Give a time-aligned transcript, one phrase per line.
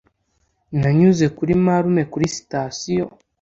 [0.79, 3.05] Nanyuze kuri marume kuri sitasiyo.